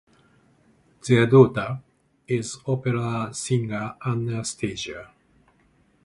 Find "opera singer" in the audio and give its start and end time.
2.65-3.95